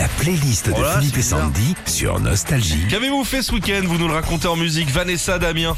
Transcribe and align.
La 0.00 0.08
playlist 0.08 0.70
de 0.70 0.82
Philippe 0.82 1.18
et. 1.18 1.22
Sandy 1.22 1.74
sur 1.84 2.20
Nostalgie. 2.20 2.86
Qu'avez-vous 2.88 3.22
fait 3.22 3.42
ce 3.42 3.52
week-end 3.52 3.82
Vous 3.84 3.98
nous 3.98 4.08
le 4.08 4.14
racontez 4.14 4.48
en 4.48 4.56
musique. 4.56 4.88
Vanessa 4.88 5.38
Damien. 5.38 5.76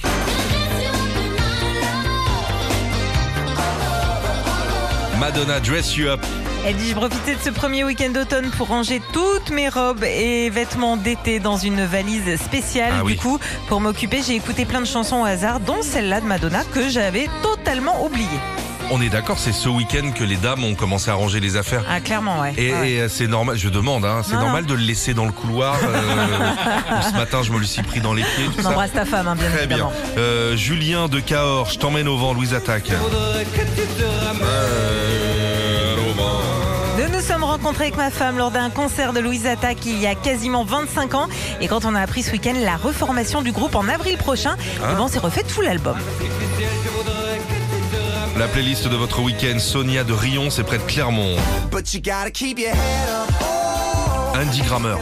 Madonna, 5.18 5.58
Dress 5.58 5.96
You 5.96 6.06
Up. 6.06 6.20
Elle 6.64 6.76
dit, 6.76 6.90
je 6.90 6.94
profitais 6.94 7.34
de 7.34 7.40
ce 7.40 7.50
premier 7.50 7.82
week-end 7.82 8.10
d'automne 8.10 8.48
pour 8.52 8.68
ranger 8.68 9.02
toutes 9.12 9.50
mes 9.50 9.68
robes 9.68 10.04
et 10.04 10.50
vêtements 10.50 10.96
d'été 10.96 11.40
dans 11.40 11.56
une 11.56 11.84
valise 11.84 12.40
spéciale. 12.40 12.92
Ah 12.98 13.02
oui. 13.04 13.14
Du 13.14 13.18
coup, 13.18 13.40
pour 13.66 13.80
m'occuper, 13.80 14.20
j'ai 14.24 14.36
écouté 14.36 14.66
plein 14.66 14.80
de 14.80 14.86
chansons 14.86 15.22
au 15.22 15.24
hasard, 15.24 15.58
dont 15.58 15.82
celle-là 15.82 16.20
de 16.20 16.26
Madonna 16.26 16.62
que 16.72 16.88
j'avais 16.88 17.28
totalement 17.42 18.06
oubliée. 18.06 18.28
On 18.94 19.00
est 19.00 19.08
d'accord, 19.08 19.38
c'est 19.38 19.52
ce 19.52 19.70
week-end 19.70 20.10
que 20.14 20.22
les 20.22 20.36
dames 20.36 20.62
ont 20.64 20.74
commencé 20.74 21.10
à 21.10 21.14
ranger 21.14 21.40
les 21.40 21.56
affaires. 21.56 21.82
Ah, 21.88 22.00
clairement, 22.00 22.40
ouais. 22.40 22.52
Et, 22.58 22.72
Ouais. 22.74 22.90
et, 22.90 23.00
euh, 23.00 23.08
c'est 23.08 23.26
normal, 23.26 23.56
je 23.56 23.70
demande, 23.70 24.04
hein, 24.04 24.20
c'est 24.22 24.34
normal 24.36 24.64
non. 24.64 24.68
de 24.68 24.74
le 24.74 24.82
laisser 24.82 25.14
dans 25.14 25.24
le 25.24 25.32
couloir. 25.32 25.76
euh, 25.82 27.00
ce 27.10 27.16
matin, 27.16 27.42
je 27.42 27.52
me 27.52 27.58
le 27.58 27.64
suis 27.64 27.82
pris 27.82 28.00
dans 28.00 28.12
les 28.12 28.22
pieds. 28.22 28.44
Tout 28.46 28.52
On 28.58 28.62
ça. 28.64 28.68
embrasse 28.70 28.92
ta 28.92 29.06
femme, 29.06 29.28
hein, 29.28 29.34
bien 29.34 29.48
Très 29.50 29.66
bien. 29.66 29.88
Euh, 30.18 30.56
Julien 30.56 31.08
de 31.08 31.20
Cahors, 31.20 31.70
je 31.70 31.78
t'emmène 31.78 32.06
au 32.06 32.18
vent, 32.18 32.34
Louise 32.34 32.52
Attaque. 32.52 32.90
Nous 36.98 37.08
nous 37.08 37.20
sommes 37.22 37.44
rencontrés 37.44 37.84
avec 37.84 37.96
ma 37.96 38.10
femme 38.10 38.36
lors 38.36 38.50
d'un 38.50 38.68
concert 38.68 39.12
de 39.14 39.20
Louise 39.20 39.46
Attaque 39.46 39.86
il 39.86 39.98
y 40.00 40.06
a 40.06 40.14
quasiment 40.14 40.64
25 40.64 41.14
ans. 41.14 41.28
Et 41.62 41.66
quand 41.68 41.86
on 41.86 41.94
a 41.94 42.00
appris 42.00 42.22
ce 42.22 42.32
week-end 42.32 42.54
la 42.62 42.76
reformation 42.76 43.40
du 43.40 43.52
groupe 43.52 43.74
en 43.74 43.88
avril 43.88 44.18
prochain, 44.18 44.56
Hein 44.84 44.96
on 45.00 45.08
s'est 45.08 45.18
refait 45.18 45.42
tout 45.44 45.62
l'album. 45.62 45.96
La 48.38 48.48
playlist 48.48 48.88
de 48.88 48.96
votre 48.96 49.20
week-end, 49.20 49.58
Sonia 49.58 50.04
de 50.04 50.12
Rion, 50.12 50.48
c'est 50.50 50.64
près 50.64 50.78
de 50.78 50.82
Clermont. 50.84 51.36
But 51.70 51.92
you 51.92 52.00
gotta 52.00 52.30
keep 52.30 52.58
your 52.58 52.70
head 52.70 53.08
up. 53.08 53.28
Andy 54.34 54.62
Grammer. 54.62 54.96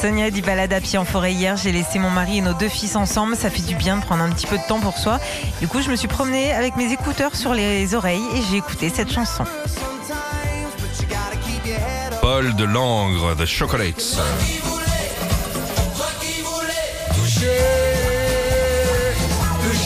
Sonia 0.00 0.30
dit 0.30 0.40
balade 0.40 0.72
à 0.72 0.80
pied 0.80 0.98
en 0.98 1.04
forêt 1.04 1.34
hier. 1.34 1.56
J'ai 1.56 1.72
laissé 1.72 1.98
mon 1.98 2.10
mari 2.10 2.38
et 2.38 2.40
nos 2.40 2.54
deux 2.54 2.68
fils 2.68 2.96
ensemble. 2.96 3.36
Ça 3.36 3.50
fait 3.50 3.62
du 3.62 3.74
bien 3.74 3.98
de 3.98 4.02
prendre 4.02 4.22
un 4.22 4.30
petit 4.30 4.46
peu 4.46 4.56
de 4.56 4.66
temps 4.66 4.80
pour 4.80 4.96
soi. 4.96 5.18
Du 5.60 5.68
coup, 5.68 5.82
je 5.82 5.90
me 5.90 5.96
suis 5.96 6.08
promenée 6.08 6.52
avec 6.52 6.76
mes 6.76 6.90
écouteurs 6.92 7.36
sur 7.36 7.52
les 7.52 7.94
oreilles 7.94 8.24
et 8.34 8.40
j'ai 8.50 8.56
écouté 8.56 8.90
cette 8.94 9.12
chanson. 9.12 9.44
Sometimes, 9.66 10.70
but 10.78 10.98
you 11.00 11.06
gotta 11.08 11.36
keep 11.44 11.62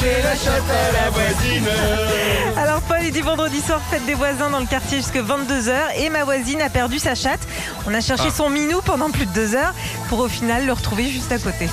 Paul 0.01 0.09
de 0.09 0.23
Langres, 0.23 0.33
The 0.33 0.45
Chocolates. 0.45 2.57
Alors 2.59 2.81
Paul, 2.83 2.99
il 3.05 3.13
dit 3.13 3.21
vendredi 3.21 3.61
soir, 3.61 3.81
fête 3.91 4.05
des 4.07 4.15
voisins 4.15 4.51
dans 4.51 4.61
le 4.61 4.67
quartier 4.67 4.99
jusque 4.99 5.17
22h 5.17 5.73
et 5.99 6.09
ma 6.11 6.25
voisine 6.25 6.61
a 6.63 6.69
perdu 6.71 6.99
sa 6.99 7.15
chatte. 7.15 7.41
On 7.87 7.95
a 7.95 8.01
cherché 8.01 8.25
Ah. 8.29 8.35
son 8.37 8.49
minou 8.51 8.81
pendant 8.85 9.11
plus 9.11 9.27
de 9.27 9.33
deux 9.33 9.55
heures 9.55 9.75
pour 10.09 10.21
au 10.21 10.29
final 10.29 10.67
le 10.67 10.73
retrouver 10.73 11.09
juste 11.11 11.31
à 11.33 11.39
côté. 11.39 11.69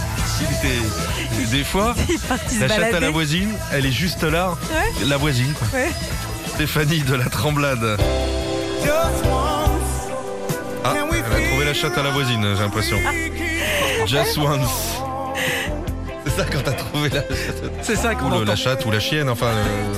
Des, 0.61 1.45
des 1.57 1.63
fois, 1.63 1.95
est 2.09 2.59
la 2.59 2.67
chatte 2.67 2.93
à 2.93 2.99
la 2.99 3.09
voisine, 3.11 3.49
elle 3.73 3.85
est 3.85 3.91
juste 3.91 4.23
là. 4.23 4.51
Ouais. 4.71 5.05
La 5.07 5.17
voisine, 5.17 5.53
quoi. 5.53 5.67
Ouais. 5.79 5.91
Stéphanie 6.55 7.01
de 7.01 7.15
la 7.15 7.25
Tremblade. 7.25 7.97
Just 8.81 9.25
once. 9.25 10.09
Ah, 10.83 10.93
elle 10.95 11.43
a 11.43 11.47
trouvé 11.49 11.65
la 11.65 11.73
chatte 11.73 11.97
à 11.97 12.03
la 12.03 12.11
voisine, 12.11 12.45
j'ai 12.55 12.61
l'impression. 12.63 12.97
Just 14.05 14.37
once. 14.37 15.01
C'est 16.37 16.43
ça 16.43 16.49
quand 16.51 16.63
t'as 16.63 16.73
trouvé 16.73 17.09
la 17.09 17.21
chatte. 17.21 17.71
C'est 17.81 17.95
ça 17.95 18.11
Ou 18.13 18.29
le- 18.39 18.43
la 18.45 18.55
chatte 18.55 18.85
ou 18.85 18.91
la 18.91 18.99
chienne, 18.99 19.27
enfin. 19.29 19.47
euh, 19.47 19.93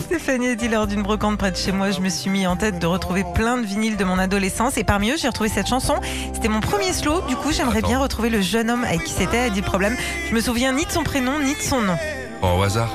Stéphanie 0.00 0.48
a 0.50 0.54
dit 0.54 0.68
lors 0.68 0.86
d'une 0.86 1.02
brocante 1.02 1.38
près 1.38 1.50
de 1.50 1.56
chez 1.56 1.72
moi, 1.72 1.90
je 1.90 1.98
me 2.00 2.08
suis 2.08 2.30
mis 2.30 2.46
en 2.46 2.54
tête 2.56 2.78
de 2.78 2.86
retrouver 2.86 3.24
plein 3.34 3.56
de 3.56 3.66
vinyles 3.66 3.96
de 3.96 4.04
mon 4.04 4.18
adolescence 4.18 4.76
et 4.76 4.84
parmi 4.84 5.10
eux 5.10 5.16
j'ai 5.20 5.26
retrouvé 5.28 5.48
cette 5.48 5.66
chanson. 5.68 5.96
C'était 6.34 6.48
mon 6.48 6.60
premier 6.60 6.92
slow, 6.92 7.22
du 7.22 7.34
coup 7.34 7.50
j'aimerais 7.52 7.78
Attends. 7.78 7.88
bien 7.88 7.98
retrouver 7.98 8.28
le 8.30 8.40
jeune 8.42 8.70
homme 8.70 8.84
avec 8.84 9.02
qui 9.04 9.12
c'était, 9.12 9.38
a 9.38 9.50
dit 9.50 9.60
le 9.60 9.66
problème. 9.66 9.96
Je 10.28 10.34
me 10.34 10.40
souviens 10.40 10.72
ni 10.72 10.84
de 10.84 10.90
son 10.92 11.02
prénom 11.02 11.38
ni 11.40 11.54
de 11.54 11.60
son 11.60 11.80
nom. 11.80 11.96
Oh, 12.42 12.58
au 12.58 12.62
hasard. 12.62 12.90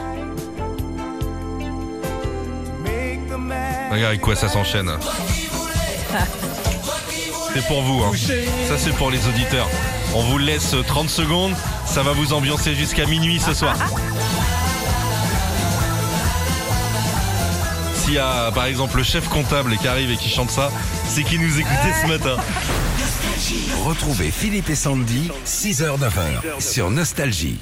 Regarde 3.92 4.10
avec 4.10 4.22
quoi 4.22 4.36
ça 4.36 4.48
s'enchaîne. 4.48 4.92
C'est 7.54 7.66
pour 7.68 7.82
vous, 7.82 8.04
hein. 8.04 8.12
Ça 8.68 8.78
c'est 8.78 8.94
pour 8.94 9.10
les 9.10 9.28
auditeurs. 9.28 9.68
On 10.14 10.24
vous 10.24 10.38
laisse 10.38 10.76
30 10.88 11.10
secondes, 11.10 11.54
ça 11.86 12.04
va 12.04 12.12
vous 12.14 12.34
ambiancer 12.34 12.76
jusqu'à 12.76 13.06
minuit 13.06 13.40
ce 13.40 13.54
soir. 13.54 13.76
S'il 17.96 18.14
y 18.14 18.20
a 18.20 18.52
par 18.52 18.66
exemple 18.66 18.98
le 18.98 19.04
chef 19.04 19.28
comptable 19.28 19.76
qui 19.78 19.88
arrive 19.88 20.12
et 20.12 20.18
qui 20.18 20.30
chante 20.30 20.52
ça, 20.52 20.72
c'est 21.08 21.24
qui 21.24 21.40
nous 21.40 21.60
écoutait 21.60 21.94
ce 22.02 22.08
matin. 22.08 22.38
Retrouvez 23.86 24.32
Philippe 24.32 24.70
et 24.70 24.76
Sandy, 24.76 25.30
6h-9h 25.46 26.62
sur 26.62 26.90
Nostalgie. 26.90 27.60